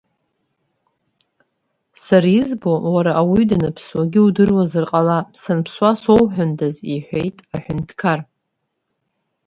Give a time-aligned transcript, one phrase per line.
[2.03, 8.19] Сара избо, уара ауаҩы данԥсуагьы удыруазар ҟалап, санԥсуа соуҳәондаз,— иҳәеит аҳәынҭқар.